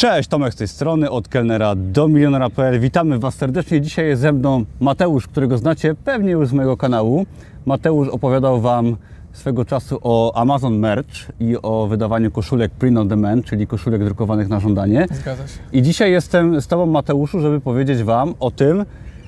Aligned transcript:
Cześć, 0.00 0.28
Tomek 0.28 0.54
z 0.54 0.56
tej 0.56 0.68
strony, 0.68 1.10
od 1.10 1.28
kelnera 1.28 1.74
do 1.76 2.08
milionera.pl. 2.08 2.80
Witamy 2.80 3.18
Was 3.18 3.34
serdecznie. 3.34 3.80
Dzisiaj 3.80 4.06
jest 4.06 4.22
ze 4.22 4.32
mną 4.32 4.64
Mateusz, 4.80 5.26
którego 5.26 5.58
znacie 5.58 5.94
pewnie 5.94 6.30
już 6.30 6.48
z 6.48 6.52
mojego 6.52 6.76
kanału. 6.76 7.26
Mateusz 7.66 8.08
opowiadał 8.08 8.60
Wam 8.60 8.96
swego 9.32 9.64
czasu 9.64 9.98
o 10.02 10.36
Amazon 10.36 10.78
Merch 10.78 11.08
i 11.40 11.56
o 11.62 11.86
wydawaniu 11.86 12.30
koszulek 12.30 12.72
print 12.72 12.98
on 12.98 13.08
demand, 13.08 13.46
czyli 13.46 13.66
koszulek 13.66 14.04
drukowanych 14.04 14.48
na 14.48 14.60
żądanie. 14.60 15.06
Zgadza 15.10 15.48
się. 15.48 15.58
I 15.72 15.82
dzisiaj 15.82 16.12
jestem 16.12 16.60
z 16.60 16.66
Tobą, 16.66 16.86
Mateuszu, 16.86 17.40
żeby 17.40 17.60
powiedzieć 17.60 18.02
Wam 18.02 18.34
o 18.40 18.50
tym, 18.50 18.84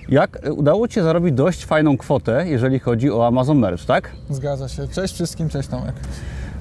jak 0.09 0.39
udało 0.57 0.89
Ci 0.89 0.95
się 0.95 1.02
zarobić 1.02 1.34
dość 1.34 1.64
fajną 1.64 1.96
kwotę, 1.96 2.45
jeżeli 2.48 2.79
chodzi 2.79 3.11
o 3.11 3.27
Amazon 3.27 3.59
Merch, 3.59 3.84
tak? 3.84 4.11
Zgadza 4.30 4.68
się. 4.68 4.89
Cześć 4.89 5.14
wszystkim, 5.14 5.48
cześć 5.48 5.68
Tomek. 5.68 5.95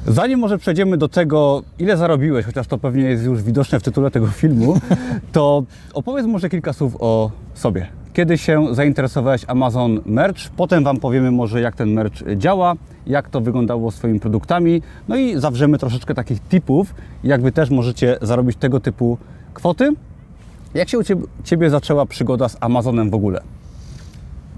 Zanim 0.07 0.39
może 0.39 0.57
przejdziemy 0.57 0.97
do 0.97 1.07
tego, 1.09 1.63
ile 1.79 1.97
zarobiłeś, 1.97 2.45
chociaż 2.45 2.67
to 2.67 2.77
pewnie 2.77 3.03
jest 3.03 3.23
już 3.23 3.43
widoczne 3.43 3.79
w 3.79 3.83
tytule 3.83 4.11
tego 4.11 4.27
filmu, 4.27 4.79
to 5.31 5.63
opowiedz 5.93 6.25
może 6.25 6.49
kilka 6.49 6.73
słów 6.73 6.97
o 6.99 7.31
sobie. 7.53 7.87
Kiedy 8.13 8.37
się 8.37 8.75
zainteresowałeś 8.75 9.41
Amazon 9.47 9.99
Merch? 10.05 10.49
Potem 10.57 10.83
Wam 10.83 10.97
powiemy 10.97 11.31
może, 11.31 11.61
jak 11.61 11.75
ten 11.75 11.89
merch 11.93 12.13
działa, 12.37 12.73
jak 13.07 13.29
to 13.29 13.41
wyglądało 13.41 13.91
swoimi 13.91 14.19
produktami, 14.19 14.81
no 15.07 15.15
i 15.15 15.39
zawrzemy 15.39 15.77
troszeczkę 15.77 16.13
takich 16.13 16.39
tipów, 16.49 16.95
jak 17.23 17.41
Wy 17.41 17.51
też 17.51 17.69
możecie 17.69 18.17
zarobić 18.21 18.57
tego 18.57 18.79
typu 18.79 19.17
kwoty. 19.53 19.89
Jak 20.73 20.89
się 20.89 20.97
u 20.99 21.03
ciebie 21.43 21.69
zaczęła 21.69 22.05
przygoda 22.05 22.49
z 22.49 22.57
Amazonem 22.59 23.09
w 23.09 23.13
ogóle? 23.13 23.41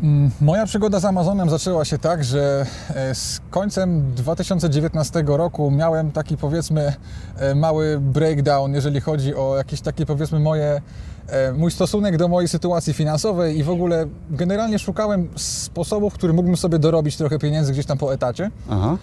Mm, 0.04 0.32
Moja 0.42 0.66
przygoda 0.66 1.00
z 1.00 1.06
Amazonem 1.06 1.50
zaczęła 1.50 1.86
się 1.86 1.98
tak, 1.98 2.24
że 2.24 2.66
e, 2.96 3.16
z 3.16 3.42
końcem 3.50 4.14
2019 4.16 5.24
roku 5.28 5.72
miałem 5.72 6.12
taki 6.12 6.38
powiedzmy 6.38 6.94
e, 7.38 7.56
mały 7.56 8.00
breakdown, 8.00 8.74
jeżeli 8.74 9.02
chodzi 9.02 9.36
o 9.36 9.58
jakieś 9.58 9.82
takie 9.82 10.06
powiedzmy 10.06 10.40
moje, 10.40 10.82
e, 11.28 11.54
mój 11.54 11.72
stosunek 11.72 12.18
do 12.18 12.28
mojej 12.28 12.48
sytuacji 12.48 12.94
finansowej 12.94 13.58
i 13.58 13.64
w 13.64 13.70
ogóle 13.70 14.06
generalnie 14.30 14.80
szukałem 14.80 15.30
sposobów, 15.36 16.14
w 16.14 16.16
których 16.16 16.36
mógłbym 16.36 16.58
sobie 16.58 16.80
dorobić 16.80 17.18
trochę 17.18 17.40
pieniędzy 17.40 17.74
gdzieś 17.74 17.86
tam 17.86 17.98
po 17.98 18.14
etacie. 18.14 18.52
Aha. 18.70 18.98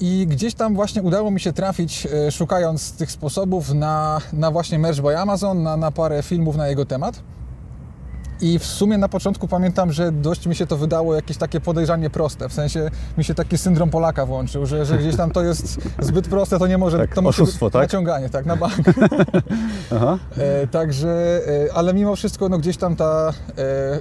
I 0.00 0.26
gdzieś 0.30 0.54
tam 0.54 0.74
właśnie 0.74 1.02
udało 1.02 1.30
mi 1.30 1.40
się 1.40 1.52
trafić, 1.52 2.08
szukając 2.30 2.92
tych 2.92 3.10
sposobów 3.10 3.74
na, 3.74 4.20
na 4.32 4.50
właśnie 4.50 4.78
Merch 4.78 5.00
by 5.00 5.18
Amazon, 5.18 5.62
na, 5.62 5.76
na 5.76 5.90
parę 5.90 6.22
filmów 6.22 6.56
na 6.56 6.68
jego 6.68 6.84
temat. 6.84 7.22
I 8.40 8.58
w 8.58 8.66
sumie 8.66 8.98
na 8.98 9.08
początku 9.08 9.48
pamiętam, 9.48 9.92
że 9.92 10.12
dość 10.12 10.46
mi 10.46 10.54
się 10.54 10.66
to 10.66 10.76
wydało 10.76 11.14
jakieś 11.14 11.36
takie 11.36 11.60
podejrzanie 11.60 12.10
proste. 12.10 12.48
W 12.48 12.52
sensie 12.52 12.90
mi 13.18 13.24
się 13.24 13.34
taki 13.34 13.58
syndrom 13.58 13.90
Polaka 13.90 14.26
włączył, 14.26 14.66
że, 14.66 14.86
że 14.86 14.98
gdzieś 14.98 15.16
tam 15.16 15.30
to 15.30 15.42
jest 15.42 15.78
zbyt 15.98 16.28
proste, 16.28 16.58
to 16.58 16.66
nie 16.66 16.78
może. 16.78 16.98
Tak, 16.98 17.14
to 17.14 17.20
oszustwo, 17.20 17.70
tak? 17.70 17.82
Naciąganie, 17.82 18.28
tak, 18.28 18.46
na 18.46 18.56
bank. 18.56 18.74
Aha. 19.96 20.18
E, 20.38 20.66
także, 20.66 21.40
e, 21.68 21.74
ale 21.74 21.94
mimo 21.94 22.16
wszystko, 22.16 22.48
no 22.48 22.58
gdzieś 22.58 22.76
tam 22.76 22.96
ta 22.96 23.32
e, 23.58 23.98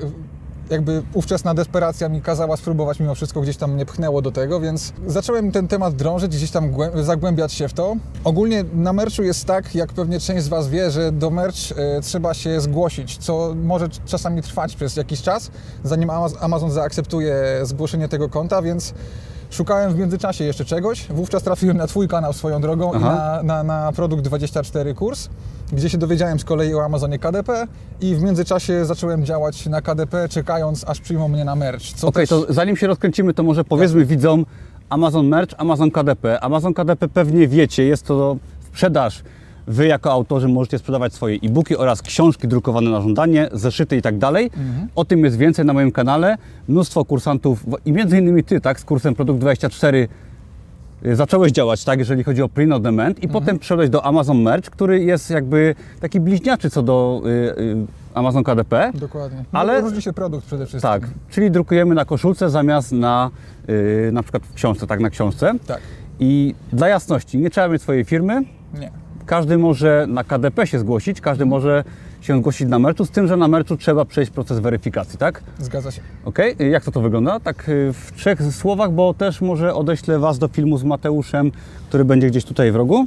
jakby 0.69 1.03
ówczesna 1.13 1.53
desperacja 1.53 2.09
mi 2.09 2.21
kazała 2.21 2.57
spróbować, 2.57 2.99
mimo 2.99 3.15
wszystko 3.15 3.41
gdzieś 3.41 3.57
tam 3.57 3.71
mnie 3.73 3.85
pchnęło 3.85 4.21
do 4.21 4.31
tego, 4.31 4.59
więc 4.59 4.93
zacząłem 5.07 5.51
ten 5.51 5.67
temat 5.67 5.95
drążyć, 5.95 6.35
gdzieś 6.35 6.51
tam 6.51 6.71
głę- 6.71 7.03
zagłębiać 7.03 7.53
się 7.53 7.67
w 7.67 7.73
to. 7.73 7.95
Ogólnie 8.23 8.63
na 8.73 8.93
merchu 8.93 9.23
jest 9.23 9.45
tak, 9.45 9.75
jak 9.75 9.93
pewnie 9.93 10.19
część 10.19 10.43
z 10.43 10.47
Was 10.47 10.67
wie, 10.69 10.91
że 10.91 11.11
do 11.11 11.29
merch 11.29 11.55
e, 11.75 12.01
trzeba 12.01 12.33
się 12.33 12.61
zgłosić, 12.61 13.17
co 13.17 13.55
może 13.63 13.89
czasami 14.05 14.41
trwać 14.41 14.75
przez 14.75 14.95
jakiś 14.95 15.21
czas, 15.21 15.51
zanim 15.83 16.09
Amaz- 16.09 16.35
Amazon 16.39 16.71
zaakceptuje 16.71 17.35
zgłoszenie 17.63 18.09
tego 18.09 18.29
konta, 18.29 18.61
więc 18.61 18.93
Szukałem 19.49 19.93
w 19.93 19.97
międzyczasie 19.97 20.43
jeszcze 20.43 20.65
czegoś. 20.65 21.07
Wówczas 21.09 21.43
trafiłem 21.43 21.77
na 21.77 21.87
Twój 21.87 22.07
kanał 22.07 22.33
swoją 22.33 22.61
drogą 22.61 22.93
i 22.93 22.95
Aha. 22.95 23.39
na, 23.43 23.63
na, 23.63 23.63
na 23.83 23.91
Produkt 23.91 24.23
24 24.23 24.93
kurs, 24.93 25.29
gdzie 25.73 25.89
się 25.89 25.97
dowiedziałem 25.97 26.39
z 26.39 26.43
kolei 26.43 26.73
o 26.75 26.83
Amazonie 26.85 27.19
KDP 27.19 27.67
i 28.01 28.15
w 28.15 28.21
międzyczasie 28.21 28.85
zacząłem 28.85 29.25
działać 29.25 29.65
na 29.65 29.81
KDP, 29.81 30.29
czekając 30.29 30.89
aż 30.89 30.99
przyjmą 30.99 31.27
mnie 31.27 31.45
na 31.45 31.55
merch. 31.55 31.83
Okej, 32.01 32.27
też- 32.27 32.29
to 32.29 32.53
zanim 32.53 32.77
się 32.77 32.87
rozkręcimy, 32.87 33.33
to 33.33 33.43
może 33.43 33.63
powiedzmy 33.63 34.05
widzom 34.05 34.45
Amazon 34.89 35.27
Merch, 35.27 35.53
Amazon 35.57 35.91
KDP. 35.91 36.39
Amazon 36.39 36.73
KDP 36.73 37.07
pewnie 37.07 37.47
wiecie, 37.47 37.83
jest 37.83 38.05
to 38.05 38.37
sprzedaż. 38.67 39.23
Wy 39.67 39.87
jako 39.87 40.11
autorzy 40.11 40.47
możecie 40.47 40.77
sprzedawać 40.79 41.13
swoje 41.13 41.35
e-booki 41.43 41.77
oraz 41.77 42.01
książki 42.01 42.47
drukowane 42.47 42.89
na 42.91 43.01
żądanie, 43.01 43.49
zeszyty 43.53 43.97
i 43.97 44.01
tak 44.01 44.17
dalej. 44.17 44.51
O 44.95 45.05
tym 45.05 45.23
jest 45.25 45.37
więcej 45.37 45.65
na 45.65 45.73
moim 45.73 45.91
kanale. 45.91 46.37
Mnóstwo 46.67 47.05
kursantów 47.05 47.63
i 47.85 47.91
między 47.91 48.17
innymi 48.17 48.43
Ty, 48.43 48.61
tak, 48.61 48.79
z 48.79 48.85
kursem 48.85 49.15
Produkt 49.15 49.39
24 49.39 49.97
y, 49.97 50.07
zacząłeś 51.13 51.51
działać, 51.51 51.83
tak, 51.83 51.99
jeżeli 51.99 52.23
chodzi 52.23 52.41
o 52.41 52.49
print 52.49 52.73
on 52.73 52.81
demand 52.81 53.23
i 53.23 53.27
potem 53.27 53.59
przeszedłeś 53.59 53.89
do 53.89 54.05
Amazon 54.05 54.41
Merch, 54.41 54.69
który 54.69 55.03
jest 55.03 55.29
jakby 55.29 55.75
taki 55.99 56.19
bliźniaczy 56.19 56.69
co 56.69 56.83
do 56.83 57.21
y, 57.25 57.29
y, 57.29 57.75
Amazon 58.13 58.43
KDP. 58.43 58.91
Dokładnie. 58.95 59.43
No, 59.53 59.59
Ale- 59.59 59.81
Różni 59.81 60.01
się 60.01 60.13
produkt 60.13 60.45
przede 60.45 60.65
wszystkim. 60.65 60.91
Tak, 60.91 61.07
czyli 61.29 61.51
drukujemy 61.51 61.95
na 61.95 62.05
koszulce 62.05 62.49
zamiast 62.49 62.91
na 62.91 63.31
yy, 63.67 64.09
na 64.13 64.23
przykład 64.23 64.43
w 64.43 64.53
książce, 64.53 64.87
tak, 64.87 64.99
na 64.99 65.09
książce. 65.09 65.51
Tak. 65.67 65.79
I 66.19 66.55
dla 66.73 66.87
jasności, 66.87 67.37
nie 67.37 67.49
trzeba 67.49 67.67
mieć 67.67 67.81
swojej 67.81 68.03
firmy, 68.05 68.41
Nie. 68.79 68.91
każdy 69.25 69.57
może 69.57 70.05
na 70.09 70.23
KDP 70.23 70.67
się 70.67 70.79
zgłosić, 70.79 71.21
każdy 71.21 71.45
może 71.45 71.83
się 72.25 72.39
zgłosić 72.39 72.69
na 72.69 72.79
merchu, 72.79 73.05
z 73.05 73.09
tym, 73.09 73.27
że 73.27 73.37
na 73.37 73.47
merchu 73.47 73.77
trzeba 73.77 74.05
przejść 74.05 74.31
proces 74.31 74.59
weryfikacji, 74.59 75.19
tak? 75.19 75.43
Zgadza 75.59 75.91
się. 75.91 76.01
Ok, 76.25 76.39
jak 76.59 76.83
to 76.83 76.91
to 76.91 77.01
wygląda? 77.01 77.39
Tak 77.39 77.67
yy, 77.67 77.93
w 77.93 78.11
trzech 78.15 78.53
słowach, 78.53 78.91
bo 78.91 79.13
też 79.13 79.41
może 79.41 79.75
odeślę 79.75 80.19
Was 80.19 80.39
do 80.39 80.47
filmu 80.47 80.77
z 80.77 80.83
Mateuszem, 80.83 81.51
który 81.89 82.05
będzie 82.05 82.27
gdzieś 82.27 82.45
tutaj 82.45 82.71
w 82.71 82.75
rogu. 82.75 83.05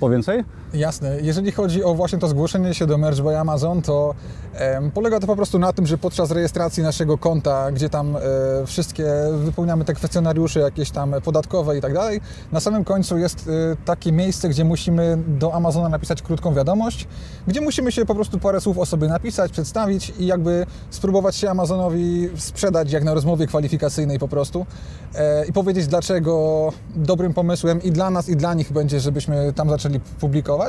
Po 0.00 0.10
więcej? 0.10 0.44
Jasne. 0.74 1.18
Jeżeli 1.22 1.52
chodzi 1.52 1.84
o 1.84 1.94
właśnie 1.94 2.18
to 2.18 2.28
zgłoszenie 2.28 2.74
się 2.74 2.86
do 2.86 2.98
Merch 2.98 3.20
by 3.20 3.38
Amazon, 3.38 3.82
to 3.82 4.14
em, 4.54 4.90
polega 4.90 5.20
to 5.20 5.26
po 5.26 5.36
prostu 5.36 5.58
na 5.58 5.72
tym, 5.72 5.86
że 5.86 5.98
podczas 5.98 6.30
rejestracji 6.30 6.82
naszego 6.82 7.18
konta, 7.18 7.72
gdzie 7.72 7.88
tam 7.88 8.16
e, 8.16 8.20
wszystkie 8.66 9.06
wypełniamy 9.44 9.84
te 9.84 9.94
kwestionariusze 9.94 10.60
jakieś 10.60 10.90
tam 10.90 11.14
podatkowe 11.24 11.78
i 11.78 11.80
tak 11.80 11.94
dalej, 11.94 12.20
na 12.52 12.60
samym 12.60 12.84
końcu 12.84 13.18
jest 13.18 13.48
e, 13.48 13.76
takie 13.84 14.12
miejsce, 14.12 14.48
gdzie 14.48 14.64
musimy 14.64 15.18
do 15.26 15.54
Amazona 15.54 15.88
napisać 15.88 16.22
krótką 16.22 16.54
wiadomość, 16.54 17.08
gdzie 17.46 17.60
musimy 17.60 17.92
się 17.92 18.06
po 18.06 18.14
prostu 18.14 18.38
parę 18.38 18.60
słów 18.60 18.78
o 18.78 18.86
sobie 18.86 19.08
napisać, 19.08 19.52
przedstawić 19.52 20.12
i 20.18 20.26
jakby 20.26 20.66
spróbować 20.90 21.36
się 21.36 21.50
Amazonowi 21.50 22.28
sprzedać 22.36 22.92
jak 22.92 23.04
na 23.04 23.14
rozmowie 23.14 23.46
kwalifikacyjnej 23.46 24.18
po 24.18 24.28
prostu 24.28 24.66
e, 25.14 25.46
i 25.46 25.52
powiedzieć 25.52 25.86
dlaczego 25.86 26.72
dobrym 26.96 27.34
pomysłem 27.34 27.82
i 27.82 27.90
dla 27.90 28.10
nas 28.10 28.28
i 28.28 28.36
dla 28.36 28.54
nich 28.54 28.72
będzie, 28.72 29.00
żebyśmy 29.00 29.52
tam 29.52 29.70
zaczęli 29.70 30.00
publikować. 30.00 30.59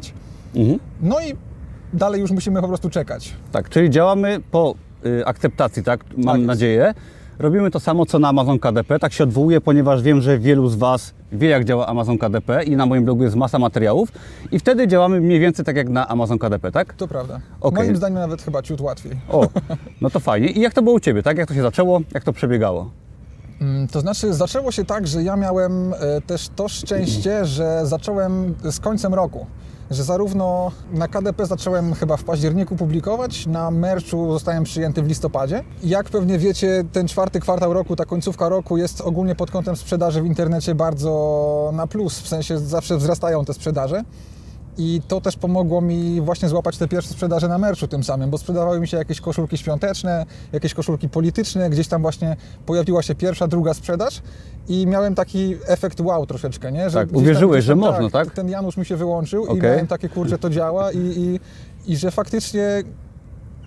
Mhm. 0.55 0.79
No 1.01 1.19
i 1.19 1.33
dalej 1.93 2.21
już 2.21 2.31
musimy 2.31 2.61
po 2.61 2.67
prostu 2.67 2.89
czekać. 2.89 3.33
Tak, 3.51 3.69
czyli 3.69 3.89
działamy 3.89 4.39
po 4.51 4.75
y, 5.05 5.25
akceptacji, 5.25 5.83
tak? 5.83 6.05
Mam 6.17 6.37
jest. 6.37 6.47
nadzieję. 6.47 6.93
Robimy 7.39 7.71
to 7.71 7.79
samo, 7.79 8.05
co 8.05 8.19
na 8.19 8.29
Amazon 8.29 8.59
KDP. 8.59 8.99
Tak 8.99 9.13
się 9.13 9.23
odwołuję, 9.23 9.61
ponieważ 9.61 10.01
wiem, 10.01 10.21
że 10.21 10.39
wielu 10.39 10.69
z 10.69 10.75
Was 10.75 11.13
wie, 11.31 11.49
jak 11.49 11.65
działa 11.65 11.87
Amazon 11.87 12.17
KDP 12.17 12.63
i 12.63 12.75
na 12.75 12.85
moim 12.85 13.05
blogu 13.05 13.23
jest 13.23 13.35
masa 13.35 13.59
materiałów. 13.59 14.09
I 14.51 14.59
wtedy 14.59 14.87
działamy 14.87 15.21
mniej 15.21 15.39
więcej 15.39 15.65
tak 15.65 15.75
jak 15.75 15.89
na 15.89 16.07
Amazon 16.07 16.39
KDP, 16.39 16.71
tak? 16.71 16.93
To 16.93 17.07
prawda. 17.07 17.39
Okej. 17.61 17.83
Moim 17.83 17.95
zdaniem 17.95 18.19
nawet 18.19 18.41
chyba 18.41 18.61
ciut 18.61 18.81
łatwiej. 18.81 19.11
O, 19.29 19.47
no 20.01 20.09
to 20.09 20.19
fajnie. 20.19 20.47
I 20.47 20.61
jak 20.61 20.73
to 20.73 20.81
było 20.81 20.95
u 20.95 20.99
Ciebie, 20.99 21.23
tak? 21.23 21.37
Jak 21.37 21.47
to 21.47 21.53
się 21.53 21.61
zaczęło? 21.61 22.01
Jak 22.13 22.23
to 22.23 22.33
przebiegało? 22.33 22.91
Mm, 23.61 23.87
To 23.87 24.01
znaczy, 24.01 24.33
zaczęło 24.33 24.71
się 24.71 24.85
tak, 24.85 25.07
że 25.07 25.23
ja 25.23 25.35
miałem 25.35 25.93
e, 25.93 26.21
też 26.27 26.49
to 26.55 26.67
szczęście, 26.67 27.45
że 27.45 27.81
zacząłem 27.85 28.55
z 28.71 28.79
końcem 28.79 29.13
roku. 29.13 29.45
Że 29.91 30.03
zarówno 30.03 30.71
na 30.93 31.07
KDP 31.07 31.45
zacząłem 31.45 31.93
chyba 31.93 32.17
w 32.17 32.23
październiku 32.23 32.75
publikować, 32.75 33.47
na 33.47 33.71
merchu 33.71 34.31
zostałem 34.31 34.63
przyjęty 34.63 35.03
w 35.03 35.07
listopadzie. 35.07 35.63
Jak 35.83 36.09
pewnie 36.09 36.37
wiecie, 36.37 36.83
ten 36.91 37.07
czwarty 37.07 37.39
kwartał 37.39 37.73
roku, 37.73 37.95
ta 37.95 38.05
końcówka 38.05 38.49
roku 38.49 38.77
jest 38.77 39.01
ogólnie 39.01 39.35
pod 39.35 39.51
kątem 39.51 39.75
sprzedaży 39.75 40.21
w 40.21 40.25
internecie 40.25 40.75
bardzo 40.75 41.71
na 41.73 41.87
plus, 41.87 42.19
w 42.19 42.27
sensie 42.27 42.59
zawsze 42.59 42.97
wzrastają 42.97 43.45
te 43.45 43.53
sprzedaże. 43.53 44.03
I 44.77 45.01
to 45.07 45.21
też 45.21 45.35
pomogło 45.37 45.81
mi 45.81 46.21
właśnie 46.21 46.49
złapać 46.49 46.77
te 46.77 46.87
pierwsze 46.87 47.09
sprzedaże 47.13 47.47
na 47.47 47.57
merchu 47.57 47.87
tym 47.87 48.03
samym, 48.03 48.29
bo 48.29 48.37
sprzedawały 48.37 48.79
mi 48.79 48.87
się 48.87 48.97
jakieś 48.97 49.21
koszulki 49.21 49.57
świąteczne, 49.57 50.25
jakieś 50.51 50.73
koszulki 50.73 51.09
polityczne, 51.09 51.69
gdzieś 51.69 51.87
tam 51.87 52.01
właśnie 52.01 52.35
pojawiła 52.65 53.01
się 53.01 53.15
pierwsza, 53.15 53.47
druga 53.47 53.73
sprzedaż 53.73 54.21
i 54.67 54.87
miałem 54.87 55.15
taki 55.15 55.55
efekt 55.67 55.99
wow 56.01 56.25
troszeczkę, 56.25 56.71
nie? 56.71 56.89
Że 56.89 56.99
Tak, 56.99 57.09
tam- 57.09 57.17
uwierzyłeś, 57.17 57.57
gdzieś 57.57 57.65
że 57.65 57.71
tam, 57.73 57.79
można, 57.79 58.09
tak? 58.09 58.31
Ten 58.31 58.49
Janusz 58.49 58.77
mi 58.77 58.85
się 58.85 58.95
wyłączył 58.95 59.45
i 59.45 59.49
Okej. 59.49 59.61
miałem 59.61 59.87
takie, 59.87 60.09
kurczę, 60.09 60.37
to 60.37 60.49
działa 60.49 60.91
i, 60.91 60.97
i, 60.97 61.39
i 61.93 61.97
że 61.97 62.11
faktycznie 62.11 62.83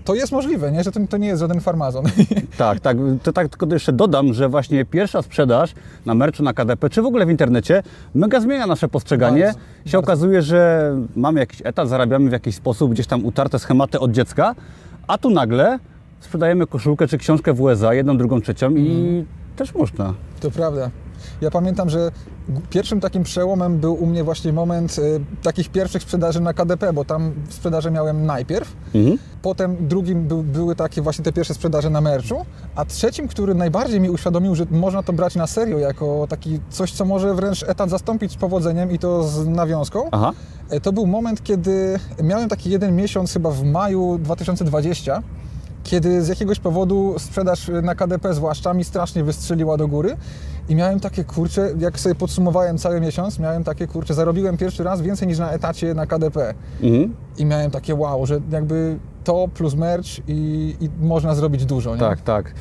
to 0.04 0.14
jest 0.14 0.32
możliwe, 0.32 0.72
nie? 0.72 0.84
Że 0.84 0.92
to, 0.92 1.00
to 1.08 1.16
nie 1.16 1.26
jest 1.28 1.40
żaden 1.40 1.60
farmazon. 1.60 2.04
Tak, 2.56 2.80
tak. 2.80 2.96
To 3.22 3.32
tak 3.32 3.48
tylko 3.48 3.74
jeszcze 3.74 3.92
dodam, 3.92 4.34
że 4.34 4.48
właśnie 4.48 4.84
pierwsza 4.84 5.22
sprzedaż 5.22 5.74
na 6.06 6.14
merchu, 6.14 6.42
na 6.42 6.52
KDP, 6.52 6.90
czy 6.90 7.02
w 7.02 7.06
ogóle 7.06 7.26
w 7.26 7.30
internecie, 7.30 7.82
mega 8.14 8.40
zmienia 8.40 8.66
nasze 8.66 8.88
postrzeganie. 8.88 9.42
Bardzo, 9.44 9.58
się 9.58 9.64
bardzo. 9.84 9.98
okazuje, 9.98 10.42
że 10.42 10.92
mamy 11.16 11.40
jakiś 11.40 11.62
etat, 11.64 11.88
zarabiamy 11.88 12.28
w 12.30 12.32
jakiś 12.32 12.54
sposób, 12.54 12.90
gdzieś 12.90 13.06
tam 13.06 13.24
utarte 13.24 13.58
schematy 13.58 14.00
od 14.00 14.10
dziecka, 14.10 14.54
a 15.06 15.18
tu 15.18 15.30
nagle 15.30 15.78
sprzedajemy 16.20 16.66
koszulkę 16.66 17.08
czy 17.08 17.18
książkę 17.18 17.52
w 17.52 17.60
USA, 17.60 17.94
jedną, 17.94 18.18
drugą, 18.18 18.40
trzecią 18.40 18.70
i 18.70 19.24
też 19.56 19.74
można. 19.74 20.14
To 20.40 20.50
prawda. 20.50 20.90
Ja 21.40 21.50
pamiętam, 21.50 21.90
że 21.90 22.10
pierwszym 22.70 23.00
takim 23.00 23.22
przełomem 23.22 23.78
był 23.78 23.94
u 23.94 24.06
mnie 24.06 24.24
właśnie 24.24 24.52
moment 24.52 24.98
y, 24.98 25.20
takich 25.42 25.68
pierwszych 25.68 26.02
sprzedaży 26.02 26.40
na 26.40 26.52
KDP, 26.54 26.92
bo 26.92 27.04
tam 27.04 27.32
sprzedaże 27.50 27.90
miałem 27.90 28.26
najpierw. 28.26 28.76
Mhm. 28.94 29.18
Potem 29.42 29.76
drugim 29.88 30.28
był, 30.28 30.42
były 30.42 30.76
takie 30.76 31.02
właśnie 31.02 31.24
te 31.24 31.32
pierwsze 31.32 31.54
sprzedaże 31.54 31.90
na 31.90 32.00
merczu, 32.00 32.36
a 32.76 32.84
trzecim, 32.84 33.28
który 33.28 33.54
najbardziej 33.54 34.00
mi 34.00 34.10
uświadomił, 34.10 34.54
że 34.54 34.66
można 34.70 35.02
to 35.02 35.12
brać 35.12 35.34
na 35.34 35.46
serio, 35.46 35.78
jako 35.78 36.26
taki 36.28 36.60
coś, 36.70 36.92
co 36.92 37.04
może 37.04 37.34
wręcz 37.34 37.62
etat 37.62 37.90
zastąpić 37.90 38.32
z 38.32 38.36
powodzeniem 38.36 38.90
i 38.90 38.98
to 38.98 39.22
z 39.22 39.46
nawiązką, 39.48 40.08
Aha. 40.12 40.32
E, 40.70 40.80
To 40.80 40.92
był 40.92 41.06
moment, 41.06 41.42
kiedy 41.42 41.98
miałem 42.22 42.48
taki 42.48 42.70
jeden 42.70 42.96
miesiąc 42.96 43.32
chyba 43.32 43.50
w 43.50 43.64
maju 43.64 44.18
2020, 44.18 45.22
kiedy 45.84 46.22
z 46.22 46.28
jakiegoś 46.28 46.58
powodu 46.60 47.14
sprzedaż 47.18 47.70
na 47.82 47.94
KDP 47.94 48.34
zwłaszcza 48.34 48.74
mi 48.74 48.84
strasznie 48.84 49.24
wystrzeliła 49.24 49.76
do 49.76 49.88
góry 49.88 50.16
i 50.68 50.74
miałem 50.74 51.00
takie 51.00 51.24
kurcze, 51.24 51.70
jak 51.78 52.00
sobie 52.00 52.14
podsumowałem 52.14 52.78
cały 52.78 53.00
miesiąc, 53.00 53.38
miałem 53.38 53.64
takie 53.64 53.86
kurcze, 53.86 54.14
zarobiłem 54.14 54.56
pierwszy 54.56 54.84
raz 54.84 55.00
więcej 55.00 55.28
niż 55.28 55.38
na 55.38 55.50
etacie 55.50 55.94
na 55.94 56.06
KDP 56.06 56.54
Mhm. 56.82 57.14
i 57.38 57.44
miałem 57.46 57.70
takie 57.70 57.94
wow, 57.94 58.26
że 58.26 58.40
jakby 58.50 58.98
to 59.24 59.48
plus 59.54 59.74
merch 59.74 60.06
i, 60.28 60.74
i 60.80 60.88
można 61.00 61.34
zrobić 61.34 61.64
dużo, 61.66 61.94
nie? 61.94 62.00
Tak, 62.00 62.20
tak. 62.20 62.54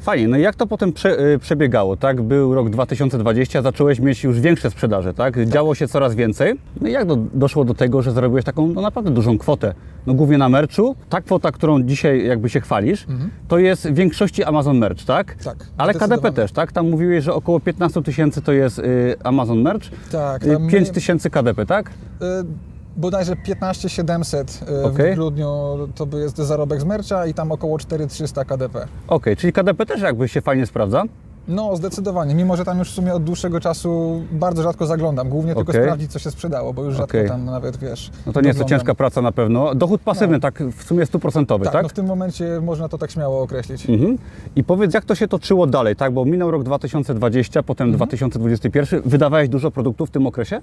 Fajnie. 0.00 0.28
No 0.28 0.36
i 0.36 0.42
jak 0.42 0.54
to 0.56 0.66
potem 0.66 0.92
prze, 0.92 1.20
y, 1.34 1.38
przebiegało, 1.38 1.96
tak? 1.96 2.22
Był 2.22 2.54
rok 2.54 2.70
2020, 2.70 3.62
zacząłeś 3.62 4.00
mieć 4.00 4.24
już 4.24 4.40
większe 4.40 4.70
sprzedaże, 4.70 5.14
tak? 5.14 5.44
Działo 5.46 5.74
się 5.74 5.88
coraz 5.88 6.14
więcej. 6.14 6.54
No 6.80 6.88
i 6.88 6.92
jak 6.92 7.06
do, 7.06 7.16
doszło 7.16 7.64
do 7.64 7.74
tego, 7.74 8.02
że 8.02 8.12
zarobiłeś 8.12 8.44
taką 8.44 8.66
no, 8.66 8.80
naprawdę 8.80 9.10
dużą 9.10 9.38
kwotę? 9.38 9.74
No 10.06 10.14
głównie 10.14 10.38
na 10.38 10.48
merchu. 10.48 10.96
Ta 11.08 11.20
kwota, 11.20 11.52
którą 11.52 11.82
dzisiaj 11.82 12.26
jakby 12.26 12.48
się 12.48 12.60
chwalisz, 12.60 13.06
to 13.48 13.58
jest 13.58 13.88
w 13.88 13.94
większości 13.94 14.44
Amazon 14.44 14.78
Merch, 14.78 15.04
tak? 15.04 15.32
Mhm. 15.32 15.58
Tak, 15.58 15.66
Ale 15.76 15.94
KDP 15.94 16.32
też, 16.32 16.52
tak? 16.52 16.72
Tam 16.72 16.90
mówiłeś, 16.90 17.24
że 17.24 17.34
około 17.34 17.60
15 17.60 18.02
tysięcy 18.02 18.42
to 18.42 18.52
jest 18.52 18.78
y, 18.78 19.14
Amazon 19.24 19.62
Merch, 19.62 19.84
Tak, 20.12 20.44
y, 20.44 20.52
tam 20.52 20.68
5 20.68 20.88
my- 20.88 20.94
tysięcy 20.94 21.30
KDP, 21.30 21.66
tak? 21.66 21.90
Y, 21.90 22.70
bodajże 23.00 23.36
15 23.36 23.88
700 23.88 24.60
y, 24.70 24.84
Okej. 24.84 25.12
w 25.12 25.14
grudniu 25.14 25.78
to 25.94 26.06
by 26.06 26.20
jest 26.20 26.36
zarobek 26.36 26.80
z 26.80 26.84
mercha 26.84 27.26
i 27.26 27.34
tam 27.34 27.52
około 27.52 27.78
4300 27.78 28.44
KDP. 28.44 28.86
Okej, 29.08 29.36
czyli 29.36 29.52
KDP 29.52 29.86
też 29.86 30.00
jakby 30.00 30.28
się 30.28 30.40
fajnie 30.40 30.66
sprawdza. 30.66 31.02
No, 31.48 31.76
zdecydowanie. 31.76 32.34
Mimo, 32.34 32.56
że 32.56 32.64
tam 32.64 32.78
już 32.78 32.90
w 32.90 32.94
sumie 32.94 33.14
od 33.14 33.24
dłuższego 33.24 33.60
czasu 33.60 34.22
bardzo 34.32 34.62
rzadko 34.62 34.86
zaglądam. 34.86 35.28
Głównie 35.28 35.54
tylko 35.54 35.70
Okej. 35.70 35.82
sprawdzić, 35.82 36.12
co 36.12 36.18
się 36.18 36.30
sprzedało, 36.30 36.72
bo 36.72 36.84
już 36.84 36.94
rzadko 36.94 37.18
Okej. 37.18 37.28
tam 37.28 37.44
nawet, 37.44 37.76
wiesz... 37.76 38.10
No 38.26 38.32
to 38.32 38.40
nie 38.40 38.48
jest 38.48 38.58
to 38.58 38.64
ciężka 38.64 38.94
praca 38.94 39.22
na 39.22 39.32
pewno. 39.32 39.74
Dochód 39.74 40.00
pasywny, 40.00 40.40
tak 40.40 40.62
w 40.76 40.84
sumie 40.84 41.06
stuprocentowy, 41.06 41.64
Tak, 41.64 41.72
tak? 41.72 41.82
no 41.82 41.88
w 41.88 41.92
tym 41.92 42.06
momencie 42.06 42.60
można 42.62 42.88
to 42.88 42.98
tak 42.98 43.10
śmiało 43.10 43.42
określić. 43.42 43.90
Mhm. 43.90 44.18
I 44.56 44.64
powiedz, 44.64 44.94
jak 44.94 45.04
to 45.04 45.14
się 45.14 45.28
toczyło 45.28 45.66
dalej, 45.66 45.96
tak? 45.96 46.12
Bo 46.12 46.24
minął 46.24 46.50
rok 46.50 46.62
2020, 46.62 47.62
potem 47.62 47.84
Mhm. 47.88 47.96
2021. 47.96 49.02
Wydawałeś 49.04 49.48
dużo 49.48 49.70
produktów 49.70 50.08
w 50.08 50.12
tym 50.12 50.26
okresie? 50.26 50.60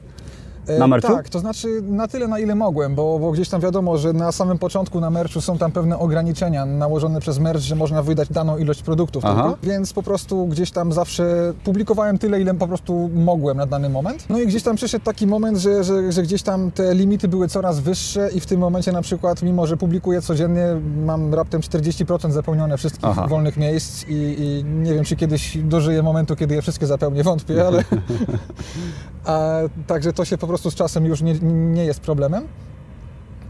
E, 0.68 0.80
Na 0.80 0.88
merchu? 0.88 1.14
Tak, 1.14 1.30
to 1.30 1.40
znaczy 1.40 1.82
na 1.82 2.08
tyle, 2.08 2.28
na 2.28 2.40
ile 2.40 2.56
mogłem, 2.56 2.96
bo, 2.96 3.20
bo 3.20 3.32
gdzieś 3.32 3.50
tam 3.50 3.62
wiadomo, 3.62 3.98
że 3.98 4.14
na 4.14 4.32
samym 4.32 4.58
początku 4.58 5.00
na 5.00 5.10
merchu 5.10 5.42
są 5.42 5.58
tam 5.58 5.72
pewne 5.72 6.00
ograniczenia 6.00 6.66
nałożone 6.66 7.20
przez 7.20 7.40
merch, 7.40 7.62
że 7.62 7.76
można 7.76 8.04
wydać 8.04 8.30
daną 8.30 8.58
ilość 8.58 8.84
produktów 8.84 9.26
Aha. 9.26 9.44
tylko, 9.44 9.58
więc 9.64 9.94
po 9.94 10.04
prostu 10.04 10.48
gdzieś 10.48 10.72
tam 10.72 10.94
zawsze 10.94 11.54
publikowałem 11.64 12.18
tyle, 12.18 12.42
ile 12.42 12.54
po 12.54 12.68
prostu 12.68 13.10
mogłem 13.16 13.58
na 13.58 13.66
dany 13.66 13.90
moment. 13.90 14.26
No 14.30 14.40
i 14.40 14.48
gdzieś 14.48 14.64
tam 14.64 14.76
przyszedł 14.76 15.06
taki 15.06 15.28
moment, 15.28 15.58
że, 15.58 15.84
że, 15.84 16.12
że 16.12 16.24
gdzieś 16.24 16.44
tam 16.44 16.72
te 16.72 16.96
limity 16.96 17.28
były 17.28 17.48
coraz 17.48 17.80
wyższe 17.80 18.30
i 18.34 18.40
w 18.40 18.46
tym 18.46 18.60
momencie 18.60 18.92
na 18.92 19.02
przykład, 19.02 19.44
mimo 19.44 19.68
że 19.68 19.78
publikuję 19.78 20.22
codziennie, 20.22 20.68
mam 21.06 21.34
raptem 21.34 21.62
40% 21.62 22.32
zapełnione 22.32 22.78
wszystkich 22.78 23.10
Aha. 23.10 23.28
wolnych 23.28 23.58
miejsc 23.58 24.08
i, 24.08 24.14
i 24.14 24.64
nie 24.64 24.94
wiem, 24.94 25.04
czy 25.04 25.16
kiedyś 25.16 25.58
dożyję 25.58 26.04
momentu, 26.04 26.36
kiedy 26.36 26.56
je 26.56 26.62
wszystkie 26.62 26.88
zapełnię, 26.88 27.24
wątpię, 27.24 27.68
ale... 27.68 27.84
A, 29.26 29.60
także 29.88 30.14
to 30.14 30.26
się 30.26 30.38
po 30.38 30.48
prostu 30.58 30.72
z 30.72 30.76
czasem 30.76 31.06
już 31.06 31.22
nie, 31.22 31.34
nie 31.74 31.86
jest 31.86 32.00
problemem. 32.00 32.44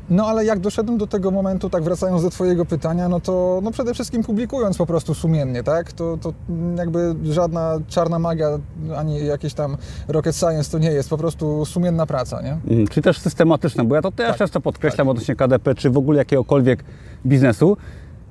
No 0.09 0.27
ale 0.27 0.45
jak 0.45 0.59
doszedłem 0.59 0.97
do 0.97 1.07
tego 1.07 1.31
momentu, 1.31 1.69
tak 1.69 1.83
wracając 1.83 2.23
do 2.23 2.29
Twojego 2.29 2.65
pytania, 2.65 3.09
no 3.09 3.19
to 3.19 3.59
no 3.63 3.71
przede 3.71 3.93
wszystkim 3.93 4.23
publikując 4.23 4.77
po 4.77 4.85
prostu 4.85 5.13
sumiennie, 5.13 5.63
tak? 5.63 5.91
To, 5.91 6.17
to 6.21 6.33
jakby 6.77 7.15
żadna 7.23 7.79
czarna 7.87 8.19
magia, 8.19 8.47
ani 8.97 9.25
jakieś 9.25 9.53
tam 9.53 9.77
rocket 10.07 10.35
science 10.35 10.71
to 10.71 10.77
nie 10.77 10.91
jest, 10.91 11.09
po 11.09 11.17
prostu 11.17 11.65
sumienna 11.65 12.05
praca, 12.05 12.41
nie? 12.41 12.51
Mhm. 12.53 12.87
Czy 12.87 13.01
też 13.01 13.19
systematyczne? 13.19 13.83
Bo 13.83 13.95
ja 13.95 14.01
to 14.01 14.11
też 14.11 14.27
Tak, 14.27 14.37
często 14.37 14.61
podkreślam 14.61 15.09
odnośnie 15.09 15.35
KDP, 15.35 15.75
czy 15.75 15.89
w 15.89 15.97
ogóle 15.97 16.17
jakiegokolwiek 16.17 16.83
biznesu. 17.25 17.77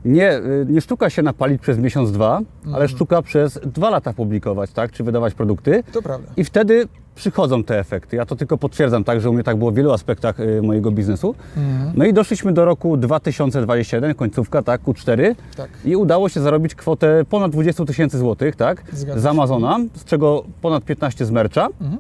Nie, 0.07 0.39
y, 0.39 0.67
nie 0.69 0.81
sztuka 0.81 1.11
się 1.11 1.23
napalić 1.23 1.61
przez 1.63 1.79
miesiąc, 1.79 2.13
dwa, 2.13 2.39
Mhm. 2.39 2.75
ale 2.75 2.89
sztuka 2.89 3.23
przez 3.23 3.61
dwa 3.67 3.91
lata 3.91 4.13
publikować, 4.13 4.73
tak? 4.73 4.93
Czy 4.93 5.05
wydawać 5.05 5.35
produkty. 5.35 5.83
To 5.93 6.03
prawda. 6.03 6.29
I 6.37 6.45
wtedy 6.45 6.89
przychodzą 7.15 7.65
te 7.65 7.79
efekty. 7.79 8.17
Ja 8.17 8.27
to 8.27 8.37
tylko 8.37 8.59
potwierdzam, 8.59 9.05
tak, 9.05 9.21
że 9.21 9.31
u 9.31 9.33
mnie 9.33 9.43
tak 9.45 9.57
było 9.57 9.71
w 9.71 9.75
wielu 9.75 9.93
aspektach 9.93 10.41
y, 10.41 10.63
mojego 10.63 10.91
biznesu. 10.91 11.35
Mhm. 11.57 11.93
No 11.97 12.05
i 12.05 12.13
doszliśmy 12.13 12.53
do 12.53 12.65
roku 12.65 12.97
2021, 12.97 14.15
końcówka, 14.15 14.63
tak, 14.63 14.83
Q4. 14.83 15.35
Tak. 15.57 15.69
I 15.85 15.97
udało 15.97 16.29
się 16.29 16.41
zarobić 16.41 16.75
kwotę 16.75 17.25
ponad 17.31 17.53
20 17.53 17.85
tysięcy 17.85 18.19
złotych, 18.19 18.57
tak, 18.57 18.83
Zgadza 18.93 19.21
z 19.21 19.23
się. 19.23 19.31
Amazona, 19.31 19.79
z 19.95 20.05
czego 20.05 20.45
ponad 20.63 20.85
15 20.85 21.27
z 21.27 21.31
mercha. 21.31 21.69
Mhm. 21.81 21.99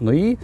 No 0.00 0.12
i 0.12 0.36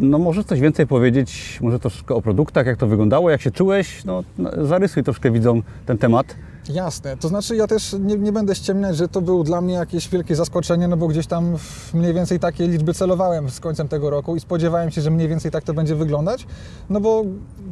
no 0.00 0.18
może 0.18 0.44
coś 0.44 0.60
więcej 0.60 0.86
powiedzieć, 0.86 1.58
może 1.62 1.78
troszkę 1.78 2.14
o 2.14 2.22
produktach, 2.22 2.66
jak 2.66 2.76
to 2.76 2.86
wyglądało, 2.86 3.30
jak 3.30 3.40
się 3.40 3.50
czułeś, 3.50 4.04
no 4.04 4.24
no, 4.38 4.66
zarysuj 4.66 5.02
troszkę 5.02 5.30
widzom 5.30 5.62
ten 5.86 5.98
temat. 5.98 6.36
Jasne, 6.68 7.16
to 7.16 7.28
znaczy 7.28 7.56
ja 7.56 7.66
też 7.66 7.96
nie, 8.00 8.16
nie 8.16 8.32
będę 8.32 8.54
ściemniać, 8.54 8.96
że 8.96 9.08
to 9.08 9.20
był 9.22 9.44
dla 9.44 9.60
mnie 9.60 9.74
jakieś 9.74 10.08
wielkie 10.08 10.36
zaskoczenie, 10.36 10.88
no 10.88 10.96
bo 10.96 11.08
gdzieś 11.08 11.26
tam 11.26 11.56
mniej 11.94 12.14
więcej 12.14 12.40
takie 12.40 12.68
liczby 12.68 12.94
celowałem 12.94 13.50
z 13.50 13.60
końcem 13.60 13.88
tego 13.88 14.10
roku 14.10 14.36
i 14.36 14.40
spodziewałem 14.40 14.90
się, 14.90 15.00
że 15.00 15.10
mniej 15.10 15.28
więcej 15.28 15.50
tak 15.50 15.64
to 15.64 15.74
będzie 15.74 15.94
wyglądać, 15.94 16.46
no 16.90 17.00
bo 17.00 17.24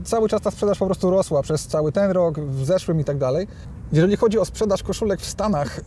cały 0.04 0.28
czas 0.28 0.42
ta 0.42 0.50
sprzedaż 0.50 0.78
po 0.78 0.86
prostu 0.86 1.10
rosła 1.10 1.42
przez 1.42 1.66
cały 1.66 1.92
ten 1.92 2.10
rok, 2.10 2.40
w 2.40 2.64
zeszłym 2.64 3.00
i 3.00 3.04
tak 3.04 3.18
dalej. 3.18 3.46
Jeżeli 3.92 4.16
chodzi 4.16 4.38
o 4.38 4.44
sprzedaż 4.44 4.82
koszulek 4.82 5.20
w 5.20 5.26
Stanach, 5.26 5.78
y, 5.78 5.82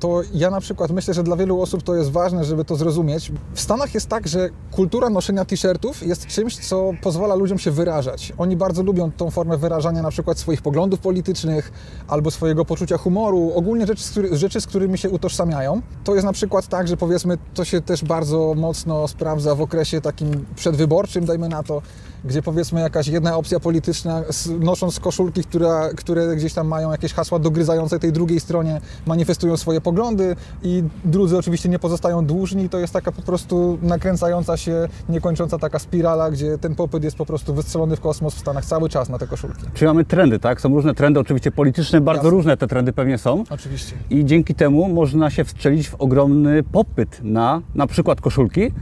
to 0.00 0.22
ja 0.34 0.50
na 0.50 0.60
przykład 0.60 0.90
myślę, 0.90 1.14
że 1.14 1.22
dla 1.22 1.36
wielu 1.36 1.62
osób 1.62 1.82
to 1.82 1.94
jest 1.94 2.10
ważne, 2.10 2.44
żeby 2.44 2.64
to 2.64 2.76
zrozumieć. 2.76 3.32
W 3.54 3.60
Stanach 3.60 3.94
jest 3.94 4.08
tak, 4.08 4.28
że 4.28 4.48
kultura 4.70 5.10
noszenia 5.10 5.44
t-shirtów 5.44 6.06
jest 6.06 6.26
czymś, 6.26 6.56
co 6.56 6.90
pozwala 7.02 7.34
ludziom 7.34 7.58
się 7.58 7.70
wyrażać. 7.70 8.32
Oni 8.38 8.56
bardzo 8.56 8.82
lubią 8.82 9.12
tą 9.12 9.30
formę 9.30 9.58
wyrażania 9.58 10.02
na 10.02 10.10
przykład 10.10 10.38
swoich 10.38 10.62
poglądów 10.62 11.00
politycznych 11.00 11.72
albo 12.08 12.30
swojego 12.30 12.64
poczucia 12.64 12.98
humoru, 12.98 13.52
ogólnie 13.54 13.86
rzeczy, 13.86 14.36
rzeczy, 14.36 14.60
z 14.60 14.66
którymi 14.66 14.98
się 14.98 15.10
utożsamiają. 15.10 15.82
To 16.04 16.14
jest 16.14 16.26
na 16.26 16.32
przykład 16.32 16.66
tak, 16.66 16.88
że 16.88 16.96
powiedzmy, 16.96 17.38
to 17.54 17.64
się 17.64 17.80
też 17.80 18.04
bardzo 18.04 18.54
mocno 18.56 19.08
sprawdza 19.08 19.54
w 19.54 19.60
okresie 19.60 20.00
takim 20.00 20.44
przedwyborczym, 20.56 21.24
dajmy 21.24 21.48
na 21.48 21.62
to, 21.62 21.82
gdzie 22.24 22.42
powiedzmy 22.42 22.80
jakaś 22.80 23.08
jedna 23.08 23.36
opcja 23.36 23.60
polityczna, 23.60 24.22
nosząc 24.60 25.00
koszulki, 25.00 25.42
która, 25.44 25.88
które 25.96 26.36
gdzieś 26.36 26.54
tam 26.54 26.68
mają 26.68 26.90
jakieś 26.90 27.12
hasła 27.12 27.38
dogryzające 27.38 27.98
tej 27.98 28.12
drugiej 28.12 28.40
stronie, 28.40 28.80
manifestują 29.06 29.56
swoje 29.56 29.80
poglądy 29.80 30.36
i 30.62 30.82
drudzy 31.04 31.38
oczywiście 31.38 31.68
nie 31.68 31.78
pozostają 31.78 32.26
dłużni. 32.26 32.68
To 32.68 32.78
jest 32.78 32.92
taka 32.92 33.12
po 33.12 33.22
prostu 33.22 33.78
nakręcająca 33.82 34.56
się, 34.56 34.88
niekończąca 35.08 35.58
taka 35.58 35.78
spirala, 35.78 36.30
gdzie 36.30 36.58
ten 36.58 36.74
popyt 36.74 37.04
jest 37.04 37.16
po 37.16 37.26
prostu 37.26 37.54
wystrzelony 37.54 37.96
w 37.96 38.00
kosmos 38.00 38.34
w 38.34 38.38
Stanach 38.38 38.64
cały 38.64 38.88
czas 38.88 39.08
na 39.08 39.18
te 39.18 39.26
koszulki. 39.26 39.62
Czy 39.74 39.84
mamy 39.84 40.04
trendy, 40.04 40.38
tak? 40.38 40.60
Są 40.60 40.68
różne 40.68 40.94
trendy, 40.94 41.20
oczywiście 41.20 41.52
polityczne, 41.52 42.00
bardzo 42.00 42.18
Jasne. 42.18 42.30
różne 42.30 42.56
te 42.56 42.66
trendy 42.66 42.92
pewnie 42.92 43.18
są. 43.18 43.44
Oczywiście. 43.50 43.94
I 44.10 44.24
dzięki 44.24 44.54
temu 44.54 44.88
można 44.88 45.30
się 45.30 45.44
wstrzelić 45.44 45.88
w 45.88 45.94
ogromny 45.94 46.62
popyt 46.62 47.20
na 47.22 47.62
na 47.74 47.86
przykład 47.86 48.20
koszulki. 48.20 48.72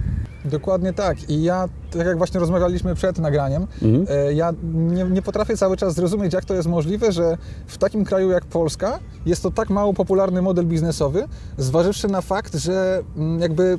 Dokładnie 0.46 0.92
tak. 0.92 1.30
I 1.30 1.42
ja, 1.42 1.68
tak 1.90 2.06
jak 2.06 2.18
właśnie 2.18 2.40
rozmawialiśmy 2.40 2.94
przed 2.94 3.18
nagraniem, 3.18 3.66
Mhm. 3.82 4.06
e, 4.28 4.32
ja 4.32 4.52
nie, 4.74 5.04
nie 5.04 5.22
potrafię 5.22 5.56
cały 5.56 5.76
czas 5.76 5.94
zrozumieć, 5.94 6.32
jak 6.32 6.44
to 6.44 6.54
jest 6.54 6.68
możliwe, 6.68 7.12
że 7.12 7.38
w 7.66 7.78
takim 7.78 8.04
kraju 8.04 8.30
jak 8.30 8.44
Polska 8.44 8.98
jest 9.26 9.42
to 9.42 9.50
tak 9.50 9.70
mało 9.70 9.94
popularny 9.94 10.42
model 10.42 10.66
biznesowy, 10.66 11.24
zważywszy 11.58 12.08
na 12.08 12.20
fakt, 12.20 12.54
że 12.54 13.02
mm, 13.16 13.40
jakby 13.40 13.78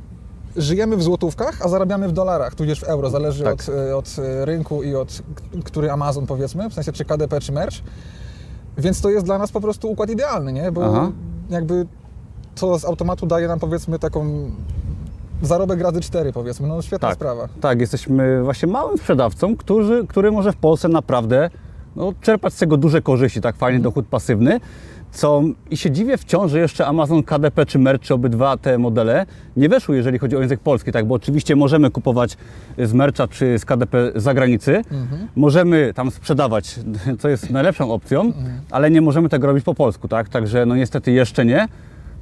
żyjemy 0.56 0.98
w 0.98 1.04
złotówkach, 1.04 1.62
a 1.66 1.70
zarabiamy 1.70 2.08
w 2.08 2.12
dolarach, 2.12 2.56
tudzież 2.56 2.80
w 2.80 2.84
euro, 2.84 3.10
zależy 3.10 3.44
Tak. 3.44 3.54
od, 3.54 3.70
e, 3.70 3.98
od 3.98 4.16
e, 4.20 4.46
rynku 4.46 4.84
i 4.84 4.96
od 4.96 5.22
który 5.64 5.92
Amazon 5.92 6.28
powiedzmy, 6.28 6.70
w 6.70 6.74
sensie 6.74 6.92
czy 6.92 7.06
KDP, 7.06 7.40
czy 7.40 7.52
merch. 7.52 7.76
Więc 8.78 9.02
to 9.02 9.10
jest 9.10 9.26
dla 9.26 9.38
nas 9.38 9.52
po 9.52 9.62
prostu 9.62 9.92
układ 9.92 10.10
idealny, 10.10 10.54
nie? 10.54 10.72
Bo 10.72 10.86
Aha. 10.86 11.12
jakby 11.50 11.86
to 12.56 12.80
z 12.80 12.86
automatu 12.86 13.26
daje 13.28 13.48
nam 13.48 13.60
powiedzmy 13.60 14.00
taką 14.00 14.52
zarobek 15.42 15.82
razy 15.82 16.02
4 16.02 16.34
powiedzmy, 16.34 16.68
no 16.68 16.82
świetna 16.82 17.08
Tak. 17.08 17.16
sprawa. 17.16 17.48
Tak, 17.62 17.82
jesteśmy 17.82 18.44
właśnie 18.44 18.68
małym 18.68 18.98
sprzedawcą, 18.98 19.56
który, 19.56 20.08
który 20.08 20.32
może 20.32 20.52
w 20.52 20.56
Polsce 20.58 20.88
naprawdę 20.90 21.50
no, 21.96 22.14
czerpać 22.22 22.54
z 22.54 22.58
tego 22.58 22.78
duże 22.78 23.02
korzyści, 23.02 23.42
tak 23.42 23.56
fajny 23.56 23.80
dochód 23.80 24.08
pasywny. 24.08 24.60
Co 25.12 25.42
i 25.72 25.78
się 25.78 25.92
dziwię 25.92 26.18
wciąż, 26.18 26.52
że 26.52 26.60
jeszcze 26.60 26.88
Amazon 26.88 27.24
KDP 27.24 27.66
czy 27.66 27.80
Merch, 27.80 28.02
czy 28.04 28.14
obydwa 28.14 28.58
te 28.58 28.78
modele 28.78 29.26
nie 29.58 29.70
weszły, 29.70 29.96
jeżeli 29.96 30.20
chodzi 30.20 30.38
o 30.38 30.40
język 30.40 30.60
polski, 30.60 30.92
tak, 30.92 31.06
bo 31.06 31.16
oczywiście 31.16 31.56
możemy 31.56 31.92
kupować 31.92 32.38
z 32.78 32.94
Mercha 32.94 33.28
czy 33.28 33.60
z 33.60 33.66
KDP 33.66 34.12
z 34.16 34.24
zagranicy, 34.24 34.82
możemy 35.36 35.94
tam 35.94 36.12
sprzedawać, 36.12 36.80
co 37.20 37.30
jest 37.30 37.50
najlepszą 37.50 37.92
opcją, 37.92 38.34
ale 38.72 38.92
nie 38.92 39.02
możemy 39.02 39.30
tego 39.30 39.48
robić 39.48 39.64
po 39.64 39.74
polsku, 39.74 40.08
tak, 40.08 40.30
także 40.30 40.66
no 40.66 40.76
niestety 40.76 41.12
jeszcze 41.12 41.46
nie. 41.46 41.68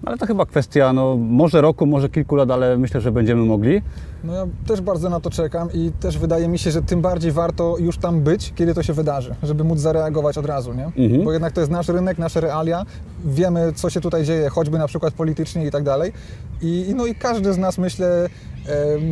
Ale 0.04 0.18
to 0.18 0.26
chyba 0.26 0.46
kwestia, 0.46 0.94
no, 0.94 1.18
może 1.18 1.62
roku, 1.62 1.86
może 1.86 2.10
kilku 2.10 2.36
lat, 2.36 2.52
ale 2.52 2.78
myślę, 2.78 3.02
że 3.02 3.12
będziemy 3.12 3.46
mogli. 3.46 3.82
No 4.24 4.34
ja 4.34 4.48
też 4.68 4.82
bardzo 4.82 5.10
na 5.10 5.20
to 5.20 5.30
czekam 5.30 5.70
i 5.74 5.92
też 6.00 6.18
wydaje 6.18 6.48
mi 6.48 6.60
się, 6.60 6.72
że 6.72 6.82
tym 6.82 7.02
bardziej 7.02 7.32
warto 7.32 7.78
już 7.80 7.98
tam 7.98 8.22
być, 8.22 8.54
kiedy 8.56 8.74
to 8.74 8.84
się 8.84 8.94
wydarzy, 8.94 9.36
żeby 9.44 9.64
móc 9.64 9.80
zareagować 9.80 10.38
od 10.38 10.46
razu, 10.46 10.74
nie? 10.74 10.86
Mhm. 10.86 11.24
Bo 11.24 11.34
jednak 11.34 11.54
to 11.54 11.62
jest 11.62 11.72
nasz 11.72 11.88
rynek, 11.88 12.18
nasze 12.18 12.42
realia, 12.42 12.86
wiemy 13.26 13.74
co 13.76 13.90
się 13.90 14.02
tutaj 14.02 14.24
dzieje, 14.24 14.50
choćby 14.50 14.78
na 14.78 14.88
przykład 14.88 15.14
politycznie 15.14 15.66
i 15.66 15.72
tak 15.72 15.84
dalej. 15.84 16.14
I, 16.62 16.94
no 16.96 17.06
i 17.06 17.16
każdy 17.16 17.54
z 17.54 17.58
nas 17.58 17.78
myślę 17.78 18.30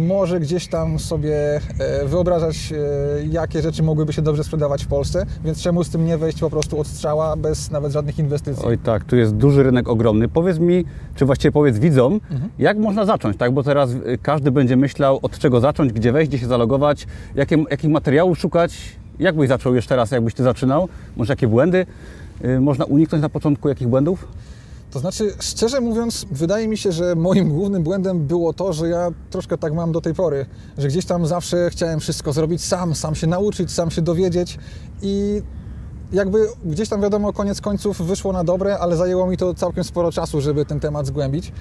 może 0.07 0.39
gdzieś 0.39 0.67
tam 0.67 0.99
sobie 0.99 1.59
e, 1.79 2.05
wyobrażać, 2.05 2.73
e, 2.73 3.25
jakie 3.25 3.61
rzeczy 3.61 3.83
mogłyby 3.83 4.13
się 4.13 4.21
dobrze 4.21 4.43
sprzedawać 4.43 4.83
w 4.83 4.87
Polsce, 4.87 5.25
więc 5.45 5.61
czemu 5.61 5.83
z 5.83 5.89
tym 5.89 6.05
nie 6.05 6.17
wejść 6.17 6.39
po 6.39 6.49
prostu 6.49 6.79
od 6.79 6.87
strzała 6.87 7.35
bez 7.35 7.71
nawet 7.71 7.91
żadnych 7.91 8.19
inwestycji. 8.19 8.65
Oj 8.65 8.77
tak, 8.77 9.03
tu 9.03 9.15
jest 9.15 9.35
duży 9.35 9.63
rynek 9.63 9.89
ogromny. 9.89 10.27
Powiedz 10.27 10.59
mi, 10.59 10.85
czy 11.15 11.25
właściwie 11.25 11.51
powiedz 11.51 11.79
widzom, 11.79 12.19
jak 12.59 12.77
można 12.77 13.05
zacząć, 13.05 13.37
tak? 13.37 13.51
Bo 13.51 13.63
teraz 13.63 13.91
y, 13.91 14.19
każdy 14.21 14.51
będzie 14.51 14.77
myślał, 14.77 15.19
od 15.21 15.39
czego 15.39 15.59
zacząć, 15.59 15.93
gdzie 15.93 16.11
wejść, 16.11 16.29
gdzie 16.29 16.39
się 16.39 16.47
zalogować, 16.47 17.07
jakie, 17.35 17.63
jakich 17.71 17.89
materiałów 17.89 18.39
szukać. 18.39 18.77
Jak 19.19 19.35
byś 19.35 19.49
zaczął 19.49 19.75
jeszcze 19.75 19.95
raz, 19.95 20.11
jakbyś 20.11 20.33
ty 20.33 20.43
zaczynał? 20.43 20.89
Może 21.17 21.31
jakie 21.31 21.47
błędy 21.47 21.85
y, 22.45 22.59
można 22.59 22.85
uniknąć 22.85 23.21
na 23.21 23.29
początku, 23.29 23.69
jakich 23.69 23.87
błędów? 23.87 24.27
To 24.93 24.99
znaczy, 24.99 25.33
szczerze 25.39 25.81
mówiąc, 25.81 26.25
wydaje 26.31 26.67
mi 26.67 26.77
się, 26.77 26.91
że 26.91 27.15
moim 27.15 27.49
głównym 27.49 27.83
błędem 27.83 28.27
było 28.27 28.53
to, 28.53 28.73
że 28.73 28.89
ja 28.89 29.11
troszkę 29.29 29.57
tak 29.57 29.73
mam 29.73 29.91
do 29.91 30.01
tej 30.01 30.13
pory, 30.13 30.45
że 30.77 30.87
gdzieś 30.87 31.05
tam 31.05 31.25
zawsze 31.25 31.69
chciałem 31.69 31.99
wszystko 31.99 32.33
zrobić 32.33 32.63
sam, 32.63 32.95
sam 32.95 33.15
się 33.15 33.27
nauczyć, 33.27 33.71
sam 33.71 33.91
się 33.91 34.01
dowiedzieć 34.01 34.57
i 35.01 35.41
jakby 36.13 36.47
gdzieś 36.65 36.89
tam 36.89 37.01
wiadomo, 37.01 37.33
koniec 37.33 37.61
końców 37.61 38.01
wyszło 38.01 38.33
na 38.33 38.43
dobre, 38.43 38.79
ale 38.79 38.95
zajęło 38.95 39.27
mi 39.27 39.37
to 39.37 39.53
całkiem 39.53 39.83
sporo 39.83 40.11
czasu, 40.11 40.41
żeby 40.41 40.65
ten 40.65 40.79
temat 40.79 41.07
zgłębić. 41.07 41.51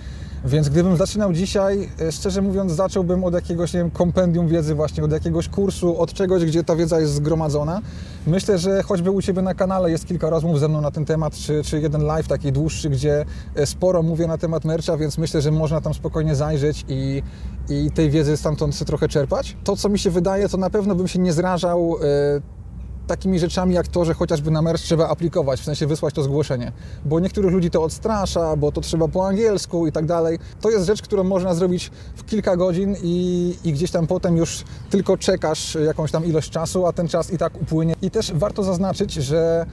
Więc 0.45 0.69
gdybym 0.69 0.97
zaczynał 0.97 1.33
dzisiaj, 1.33 1.89
e, 2.01 2.13
szczerze 2.13 2.43
mówiąc, 2.43 2.73
zacząłbym 2.73 3.25
od 3.25 3.35
jakiegoś, 3.35 3.73
nie 3.73 3.81
wiem, 3.81 3.91
kompendium 3.91 4.49
wiedzy 4.49 4.75
właśnie, 4.75 5.05
od 5.05 5.13
jakiegoś 5.13 5.49
kursu, 5.49 6.01
od 6.01 6.13
czegoś, 6.13 6.45
gdzie 6.45 6.65
ta 6.65 6.77
wiedza 6.77 7.01
jest 7.01 7.15
zgromadzona. 7.15 7.81
Myślę, 8.27 8.59
że 8.59 8.83
choćby 8.83 9.11
u 9.11 9.23
Ciebie 9.23 9.43
na 9.43 9.55
kanale 9.55 9.91
jest 9.91 10.07
kilka 10.07 10.31
rozmów 10.31 10.61
ze 10.61 10.69
mną 10.69 10.81
na 10.81 10.91
ten 10.91 11.05
temat, 11.05 11.35
czy, 11.35 11.63
czy 11.65 11.81
jeden 11.81 12.05
live 12.05 12.29
taki 12.29 12.53
dłuższy, 12.53 12.91
gdzie 12.91 13.25
e, 13.55 13.67
sporo 13.67 14.03
mówię 14.03 14.27
na 14.27 14.39
temat 14.39 14.65
mercha, 14.65 14.97
więc 14.97 15.19
myślę, 15.19 15.43
że 15.43 15.51
można 15.51 15.81
tam 15.81 15.95
spokojnie 15.95 16.35
zajrzeć 16.35 16.85
i, 16.89 17.23
i 17.69 17.91
tej 17.91 18.11
wiedzy 18.11 18.37
stamtąd 18.37 18.85
trochę 18.85 19.09
czerpać. 19.09 19.57
To, 19.65 19.77
co 19.77 19.89
mi 19.89 19.99
się 19.99 20.11
wydaje, 20.11 20.49
to 20.49 20.57
na 20.57 20.71
pewno 20.71 20.95
bym 20.95 21.09
się 21.09 21.19
nie 21.19 21.33
zrażał 21.33 21.97
e, 22.03 22.62
takimi 23.07 23.39
rzeczami 23.39 23.75
jak 23.75 23.89
to, 23.89 24.05
że 24.05 24.15
chociażby 24.15 24.51
na 24.51 24.63
merch 24.63 24.83
trzeba 24.83 25.09
aplikować, 25.09 25.61
w 25.61 25.65
sensie 25.65 25.87
wysłać 25.87 26.15
to 26.15 26.23
zgłoszenie, 26.23 26.73
bo 27.05 27.21
niektórych 27.21 27.53
ludzi 27.53 27.71
to 27.71 27.83
odstrasza, 27.83 28.57
bo 28.57 28.73
to 28.73 28.81
trzeba 28.81 29.09
po 29.09 29.27
angielsku 29.27 29.87
i 29.87 29.93
tak 29.93 30.07
dalej. 30.07 30.39
To 30.61 30.71
jest 30.71 30.87
rzecz, 30.87 31.03
którą 31.03 31.25
można 31.25 31.55
zrobić 31.55 31.91
w 32.17 32.25
kilka 32.25 32.57
godzin 32.57 32.97
i, 33.03 33.57
i 33.65 33.73
gdzieś 33.73 33.91
tam 33.91 34.07
potem 34.07 34.37
już 34.37 34.65
tylko 34.91 35.17
czekasz 35.17 35.75
jakąś 35.87 36.11
tam 36.11 36.25
ilość 36.25 36.51
czasu, 36.51 36.87
a 36.87 36.93
ten 36.93 37.09
czas 37.09 37.33
i 37.33 37.39
tak 37.39 37.63
upłynie. 37.63 37.95
I 38.03 38.11
też 38.11 38.33
warto 38.33 38.63
zaznaczyć, 38.63 39.13
że 39.13 39.67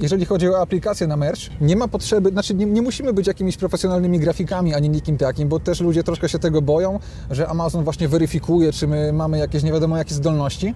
jeżeli 0.00 0.24
chodzi 0.24 0.48
o 0.48 0.60
aplikację 0.60 1.06
na 1.06 1.16
merch, 1.16 1.40
nie 1.60 1.76
ma 1.76 1.88
potrzeby, 1.88 2.30
znaczy 2.30 2.54
nie, 2.54 2.66
nie 2.66 2.82
musimy 2.82 3.12
być 3.12 3.26
jakimiś 3.26 3.56
profesjonalnymi 3.56 4.18
grafikami 4.18 4.74
ani 4.74 4.88
nikim 4.90 5.16
takim, 5.16 5.48
bo 5.48 5.60
też 5.60 5.80
ludzie 5.80 6.04
troszkę 6.04 6.28
się 6.28 6.38
tego 6.38 6.62
boją, 6.62 6.98
że 7.30 7.48
Amazon 7.48 7.84
właśnie 7.84 8.08
weryfikuje, 8.08 8.72
czy 8.72 8.86
my 8.86 9.12
mamy 9.12 9.38
jakieś 9.38 9.62
nie 9.62 9.72
wiadomo 9.72 9.96
jakie 9.96 10.14
zdolności 10.14 10.74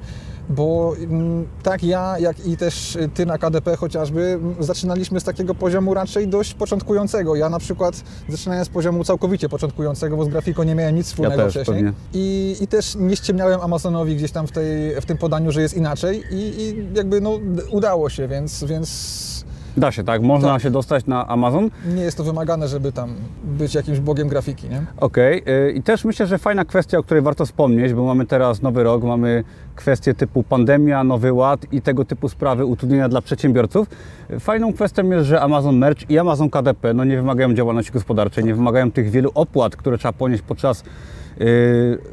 bo 0.48 0.94
mm, 1.00 1.46
tak 1.62 1.84
ja, 1.84 2.18
jak 2.18 2.46
i 2.46 2.56
też 2.56 2.98
ty 3.14 3.26
na 3.26 3.38
KDP 3.38 3.76
chociażby, 3.76 4.38
zaczynaliśmy 4.60 5.20
z 5.20 5.24
takiego 5.24 5.54
poziomu 5.54 5.94
raczej 5.94 6.28
dość 6.28 6.54
początkującego. 6.54 7.36
Ja 7.36 7.48
na 7.48 7.58
przykład 7.58 8.02
zaczynałem 8.28 8.64
z 8.64 8.68
poziomu 8.68 9.04
całkowicie 9.04 9.48
początkującego, 9.48 10.16
bo 10.16 10.24
z 10.24 10.28
grafiką 10.28 10.62
nie 10.62 10.74
miałem 10.74 10.94
nic 10.94 11.06
wspólnego 11.06 11.42
też 11.42 11.52
wcześniej. 11.52 11.84
I, 12.14 12.56
I 12.60 12.66
też 12.66 12.94
nie 12.94 13.16
ściemniałem 13.16 13.60
Amazonowi 13.60 14.16
gdzieś 14.16 14.32
tam 14.32 14.46
w, 14.46 14.52
tej, 14.52 15.00
w 15.00 15.06
tym 15.06 15.18
podaniu, 15.18 15.52
że 15.52 15.62
jest 15.62 15.76
inaczej 15.76 16.22
i, 16.30 16.36
i 16.36 16.88
jakby 16.96 17.20
no 17.20 17.40
udało 17.70 18.10
się, 18.10 18.28
więc, 18.28 18.64
więc 18.64 19.31
Da 19.76 19.92
się, 19.92 20.04
tak? 20.04 20.22
Można 20.22 20.48
Tak. 20.48 20.62
się 20.62 20.70
dostać 20.70 21.06
na 21.06 21.28
Amazon. 21.28 21.70
nie 21.94 22.02
jest 22.02 22.16
to 22.16 22.24
wymagane, 22.24 22.68
żeby 22.68 22.92
tam 22.92 23.14
być 23.44 23.74
jakimś 23.74 24.00
bogiem 24.00 24.28
grafiki, 24.28 24.68
nie? 24.68 24.82
Okej. 24.96 25.42
y, 25.68 25.72
I 25.72 25.82
też 25.82 26.04
myślę, 26.04 26.26
że 26.26 26.38
fajna 26.38 26.64
kwestia, 26.64 26.98
o 26.98 27.02
której 27.02 27.22
warto 27.22 27.46
wspomnieć, 27.46 27.94
bo 27.94 28.04
mamy 28.04 28.26
teraz 28.26 28.62
nowy 28.62 28.82
rok, 28.82 29.02
mamy 29.04 29.44
kwestie 29.76 30.14
typu 30.14 30.42
pandemia, 30.42 31.04
nowy 31.04 31.32
ład 31.32 31.66
i 31.72 31.82
tego 31.82 32.04
typu 32.04 32.28
sprawy, 32.28 32.66
utrudnienia 32.66 33.08
dla 33.08 33.22
przedsiębiorców. 33.22 33.86
Y, 34.30 34.40
Fajną 34.40 34.72
kwestią 34.72 35.10
jest, 35.10 35.26
że 35.26 35.40
Amazon 35.40 35.76
Merch 35.78 36.10
i 36.10 36.18
Amazon 36.18 36.50
KDP 36.50 36.94
no, 36.94 37.04
nie 37.04 37.16
wymagają 37.16 37.54
działalności 37.54 37.92
gospodarczej, 37.92 38.44
nie 38.44 38.54
wymagają 38.54 38.90
tych 38.92 39.10
wielu 39.10 39.30
opłat, 39.34 39.76
które 39.76 39.98
trzeba 39.98 40.12
ponieść 40.12 40.42
podczas 40.42 40.84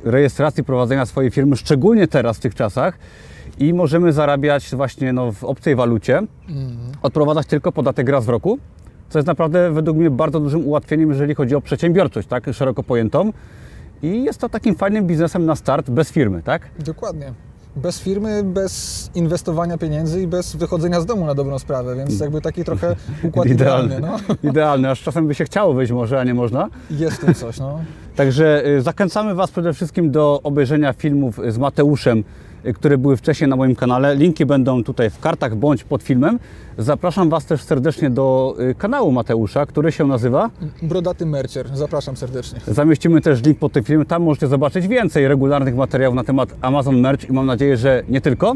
rejestracji 0.04 0.64
prowadzenia 0.64 1.06
swojej 1.06 1.32
firmy, 1.32 1.56
szczególnie 1.56 2.08
teraz 2.08 2.38
w 2.38 2.40
tych 2.40 2.56
czasach. 2.56 2.98
I 3.60 3.74
możemy 3.74 4.14
zarabiać 4.14 4.76
właśnie 4.76 5.14
no, 5.14 5.32
w 5.32 5.44
obcej 5.44 5.76
walucie, 5.76 6.22
odprowadzać 7.02 7.48
tylko 7.48 7.72
podatek 7.72 8.10
raz 8.10 8.26
w 8.26 8.30
roku, 8.30 8.60
co 9.10 9.20
jest 9.20 9.28
naprawdę 9.28 9.72
według 9.72 9.98
mnie 9.98 10.10
bardzo 10.10 10.40
dużym 10.40 10.68
ułatwieniem, 10.68 11.10
jeżeli 11.10 11.36
chodzi 11.36 11.56
o 11.56 11.62
przedsiębiorczość, 11.62 12.28
tak, 12.28 12.54
szeroko 12.54 12.84
pojętą. 12.84 13.34
I 14.04 14.24
jest 14.24 14.40
to 14.40 14.50
takim 14.50 14.76
fajnym 14.76 15.08
biznesem 15.08 15.46
na 15.46 15.56
start 15.56 15.90
bez 15.90 16.12
firmy, 16.12 16.44
tak? 16.44 16.62
Dokładnie. 16.80 17.34
Bez 17.76 18.00
firmy, 18.00 18.44
bez 18.44 19.10
inwestowania 19.16 19.78
pieniędzy 19.78 20.22
i 20.22 20.28
bez 20.28 20.56
wychodzenia 20.56 21.02
z 21.02 21.06
domu 21.06 21.26
na 21.26 21.36
dobrą 21.36 21.60
sprawę, 21.60 21.96
więc 21.96 22.20
jakby 22.20 22.42
taki 22.42 22.64
trochę 22.64 22.96
układ 23.24 23.48
idealny. 23.48 24.00
No. 24.00 24.18
Idealny, 24.50 24.90
aż 24.90 25.04
czasem 25.04 25.28
by 25.28 25.36
się 25.36 25.46
chciało 25.46 25.74
wyjść 25.74 25.92
może, 25.92 26.20
a 26.20 26.24
nie 26.24 26.34
można. 26.34 26.70
Jest 26.92 27.22
tym 27.22 27.34
coś, 27.34 27.60
no. 27.60 27.80
Także 28.16 28.66
y, 28.68 28.82
zachęcamy 28.82 29.36
Was 29.36 29.52
przede 29.52 29.74
wszystkim 29.74 30.12
do 30.12 30.40
obejrzenia 30.44 30.94
filmów 30.94 31.40
z 31.50 31.58
Mateuszem, 31.58 32.24
które 32.75 32.98
były 32.98 33.18
wcześniej 33.18 33.50
na 33.50 33.56
moim 33.56 33.75
kanale. 33.75 34.16
Linki 34.16 34.46
będą 34.46 34.84
tutaj 34.84 35.10
w 35.10 35.20
kartach 35.20 35.56
bądź 35.56 35.84
pod 35.84 36.04
filmem. 36.04 36.39
Zapraszam 36.78 37.30
Was 37.30 37.46
też 37.46 37.63
serdecznie 37.63 38.10
do 38.10 38.56
y, 38.72 38.75
kanału 38.75 39.12
Mateusza, 39.12 39.66
który 39.66 39.92
się 39.92 40.08
nazywa 40.08 40.50
Brodaty 40.84 41.25
Mercier, 41.25 41.70
zapraszam 41.74 42.18
serdecznie. 42.18 42.60
Zamieścimy 42.68 43.22
też 43.22 43.44
link 43.44 43.60
pod 43.60 43.72
tym 43.72 43.84
filmem. 43.84 44.06
Tam 44.06 44.24
możecie 44.24 44.48
zobaczyć 44.48 44.88
więcej 44.88 45.28
regularnych 45.28 45.75
materiałów 45.75 46.16
na 46.16 46.24
temat 46.24 46.56
Amazon 46.62 47.00
Merch 47.00 47.30
i 47.30 47.34
mam 47.34 47.46
nadzieję, 47.46 47.78
że 47.78 48.04
nie 48.10 48.22
tylko. 48.22 48.56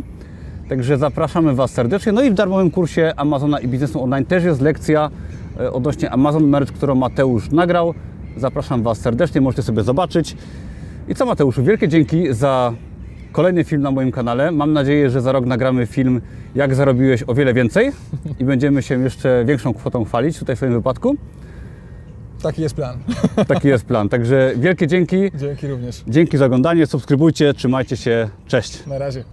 Także 0.70 0.98
zapraszamy 0.98 1.56
Was 1.56 1.72
serdecznie. 1.72 2.12
No 2.12 2.22
i 2.22 2.32
w 2.32 2.34
darmowym 2.34 2.72
kursie 2.72 3.14
Amazona 3.16 3.60
i 3.60 3.68
biznesu 3.68 4.04
online 4.04 4.26
też 4.26 4.44
jest 4.44 4.62
lekcja 4.62 5.10
e, 5.60 5.72
odnośnie 5.72 6.12
Amazon 6.12 6.48
Merch, 6.48 6.74
którą 6.74 6.96
Mateusz 6.96 7.52
nagrał. 7.52 7.94
Zapraszam 8.38 8.84
Was 8.84 8.98
serdecznie, 8.98 9.42
możecie 9.42 9.64
sobie 9.64 9.84
zobaczyć. 9.84 10.38
I 11.08 11.16
co 11.16 11.26
Mateuszu, 11.26 11.64
wielkie 11.64 11.88
dzięki 11.88 12.34
za 12.34 12.74
kolejny 13.34 13.64
film 13.64 13.82
na 13.82 13.92
moim 13.92 14.12
kanale. 14.12 14.52
Mam 14.52 14.74
nadzieję, 14.74 15.10
że 15.10 15.22
za 15.22 15.32
rok 15.32 15.46
nagramy 15.46 15.86
film 15.86 16.22
jak 16.56 16.76
zarobiłeś 16.76 17.24
o 17.28 17.34
wiele 17.34 17.54
więcej 17.54 17.92
i 18.40 18.46
będziemy 18.46 18.82
się 18.82 19.04
jeszcze 19.04 19.46
większą 19.46 19.74
kwotą 19.74 20.06
chwalić 20.06 20.40
tutaj 20.40 20.56
w 20.56 20.60
swoim 20.60 20.74
wypadku. 20.74 21.16
Taki 22.42 22.62
jest 22.62 22.76
plan. 22.76 23.00
Taki 23.54 23.68
jest 23.68 23.86
plan. 23.86 24.10
Także 24.10 24.54
wielkie 24.58 24.88
dzięki. 24.88 25.32
Dzięki 25.36 25.68
również. 25.68 26.04
Dzięki 26.08 26.38
za 26.38 26.46
oglądanie, 26.46 26.88
subskrybujcie, 26.88 27.54
trzymajcie 27.54 27.98
się, 27.98 28.30
cześć. 28.48 28.86
Na 28.86 28.98
razie. 28.98 29.24